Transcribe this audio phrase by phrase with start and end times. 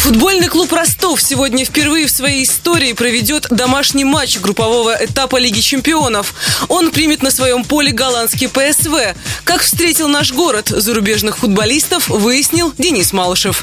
[0.00, 6.34] Футбольный клуб «Ростов» сегодня впервые в своей истории проведет домашний матч группового этапа Лиги чемпионов.
[6.68, 9.14] Он примет на своем поле голландский ПСВ.
[9.44, 13.62] Как встретил наш город зарубежных футболистов, выяснил Денис Малышев.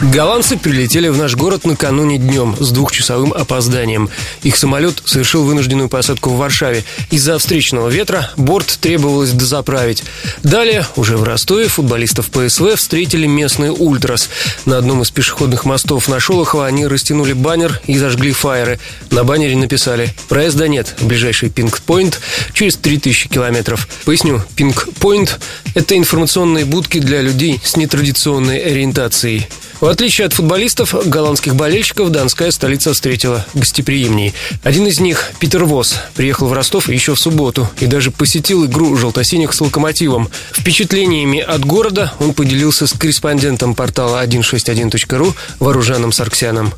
[0.00, 4.08] Голландцы прилетели в наш город накануне днем с двухчасовым опозданием.
[4.44, 6.84] Их самолет совершил вынужденную посадку в Варшаве.
[7.10, 10.04] Из-за встречного ветра борт требовалось дозаправить.
[10.44, 14.30] Далее, уже в Ростове, футболистов ПСВ встретили местные ультрас.
[14.66, 18.78] На одном из пешеходных мостов на Шолохово они растянули баннер и зажгли фаеры.
[19.10, 22.20] На баннере написали «Проезда нет, ближайший пинг-пойнт
[22.52, 23.88] через 3000 километров».
[24.04, 25.40] Поясню, пинг-пойнт–
[25.74, 29.48] это информационные будки для людей с нетрадиционной ориентацией.
[29.80, 34.34] В отличие от футболистов, голландских болельщиков Донская столица встретила гостеприимней.
[34.64, 38.96] Один из них, Питер Вос, приехал в Ростов еще в субботу и даже посетил игру
[38.96, 40.30] желто-синих с «Локомотивом».
[40.52, 46.72] Впечатлениями от города он поделился с корреспондентом портала 161.ru Вооруженным Сарксяном.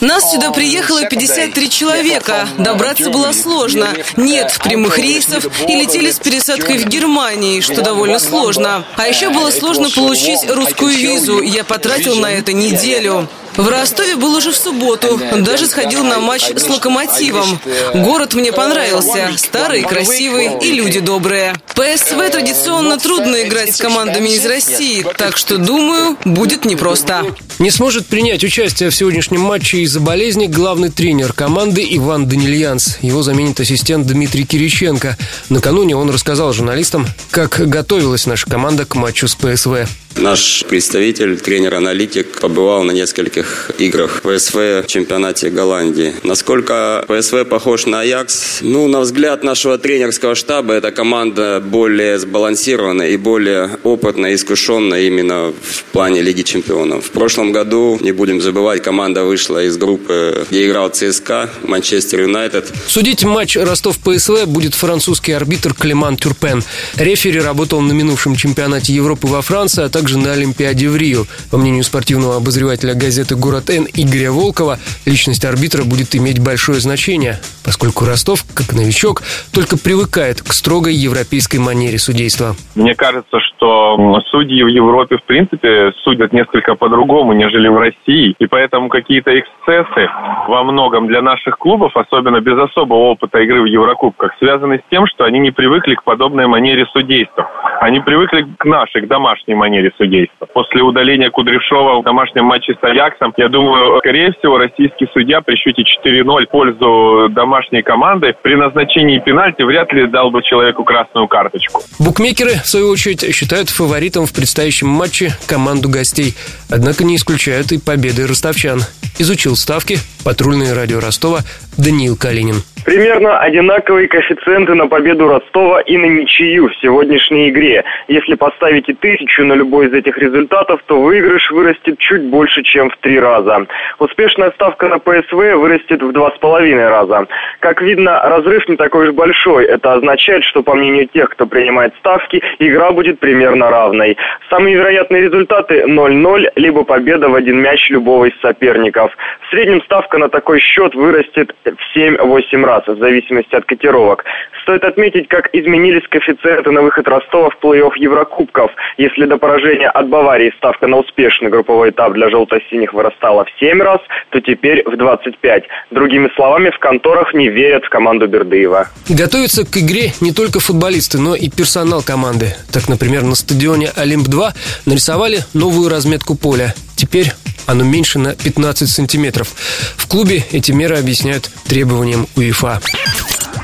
[0.00, 2.46] Нас сюда приехало 53 человека.
[2.58, 3.88] Добраться было сложно.
[4.18, 8.84] Нет прямых рейсов и летели с пересадкой в Германии, что довольно сложно.
[8.96, 11.40] А еще было сложно получить получить русскую визу.
[11.40, 13.28] Я потратил на это неделю.
[13.58, 15.20] В Ростове был уже в субботу.
[15.40, 17.58] Даже сходил на матч с «Локомотивом».
[17.92, 19.32] Город мне понравился.
[19.36, 21.56] Старый, красивый и люди добрые.
[21.74, 27.24] ПСВ традиционно трудно играть с командами из России, так что, думаю, будет непросто.
[27.58, 32.98] Не сможет принять участие в сегодняшнем матче из-за болезни главный тренер команды Иван Данильянц.
[33.02, 35.16] Его заменит ассистент Дмитрий Кириченко.
[35.48, 39.88] Накануне он рассказал журналистам, как готовилась наша команда к матчу с ПСВ.
[40.16, 43.47] Наш представитель, тренер-аналитик, побывал на нескольких
[43.78, 46.14] играх ПСВ в чемпионате Голландии.
[46.22, 48.58] Насколько ПСВ похож на Аякс?
[48.62, 55.52] Ну, на взгляд нашего тренерского штаба, эта команда более сбалансированная и более опытная, искушенная именно
[55.52, 57.06] в плане Лиги чемпионов.
[57.06, 62.72] В прошлом году, не будем забывать, команда вышла из группы, где играл ЦСКА, Манчестер Юнайтед.
[62.86, 66.62] Судить матч Ростов-ПСВ будет французский арбитр Клеман Тюрпен.
[66.96, 71.26] Рефери работал на минувшем чемпионате Европы во Франции, а также на Олимпиаде в Рио.
[71.50, 77.34] По мнению спортивного обозревателя газеты «Город Н» Игоря Волкова, личность арбитра будет иметь большое значение,
[77.64, 79.22] поскольку Ростов, как новичок,
[79.54, 82.56] только привыкает к строгой европейской манере судейства.
[82.74, 83.96] Мне кажется, что
[84.30, 88.34] судьи в Европе, в принципе, судят несколько по-другому, нежели в России.
[88.38, 90.08] И поэтому какие-то эксцессы
[90.48, 95.06] во многом для наших клубов, особенно без особого опыта игры в Еврокубках, связаны с тем,
[95.06, 97.48] что они не привыкли к подобной манере судейства.
[97.80, 100.46] Они привыкли к нашей, к домашней манере судейства.
[100.46, 105.56] После удаления Кудряшова в домашнем матче с Аяксом, я думаю, скорее всего, российский судья при
[105.56, 111.28] счете 4-0 в пользу домашней команды при назначении пенальти вряд ли дал бы человеку красную
[111.28, 111.82] карточку.
[111.98, 116.34] Букмекеры, в свою очередь, считают фаворитом в предстоящем матче команду гостей.
[116.70, 118.80] Однако не исключают и победы ростовчан.
[119.18, 119.96] Изучил ставки
[120.28, 121.38] патрульное радио Ростова
[121.78, 122.60] Даниил Калинин.
[122.84, 127.84] Примерно одинаковые коэффициенты на победу Ростова и на ничью в сегодняшней игре.
[128.08, 132.96] Если поставите тысячу на любой из этих результатов, то выигрыш вырастет чуть больше, чем в
[132.98, 133.66] три раза.
[133.98, 137.26] Успешная ставка на ПСВ вырастет в два с половиной раза.
[137.60, 139.64] Как видно, разрыв не такой уж большой.
[139.64, 144.16] Это означает, что по мнению тех, кто принимает ставки, игра будет примерно равной.
[144.50, 149.10] Самые вероятные результаты 0-0, либо победа в один мяч любого из соперников.
[149.46, 154.24] В среднем ставка на такой счет вырастет в 7-8 раз в зависимости от котировок.
[154.62, 158.70] Стоит отметить, как изменились коэффициенты на выход Ростова в плей-офф Еврокубков.
[158.98, 163.80] Если до поражения от Баварии ставка на успешный групповой этап для желто-синих вырастала в 7
[163.80, 164.00] раз,
[164.30, 165.64] то теперь в 25.
[165.90, 168.88] Другими словами, в конторах не верят в команду Бердыева.
[169.08, 172.48] Готовятся к игре не только футболисты, но и персонал команды.
[172.72, 174.50] Так, например, на стадионе «Олимп-2»
[174.86, 176.74] нарисовали новую разметку поля.
[176.96, 177.32] Теперь
[177.68, 179.54] оно меньше на 15 сантиметров.
[179.96, 182.80] В клубе эти меры объясняют требованиям УЕФА.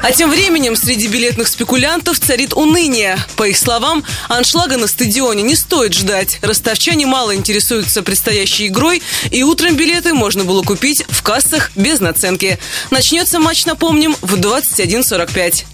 [0.03, 3.17] А тем временем среди билетных спекулянтов царит уныние.
[3.37, 6.39] По их словам, аншлага на стадионе не стоит ждать.
[6.43, 12.59] Ростовчане мало интересуются предстоящей игрой, и утром билеты можно было купить в кассах без наценки.
[12.91, 15.65] Начнется матч, напомним, в 21.45.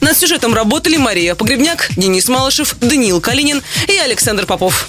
[0.00, 4.88] Над сюжетом работали Мария Погребняк, Денис Малышев, Даниил Калинин и Александр Попов.